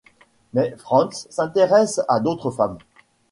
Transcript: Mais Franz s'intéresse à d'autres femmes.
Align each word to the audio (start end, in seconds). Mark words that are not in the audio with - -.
Mais 0.53 0.73
Franz 0.79 1.27
s'intéresse 1.29 2.01
à 2.09 2.19
d'autres 2.19 2.49
femmes. 2.49 2.79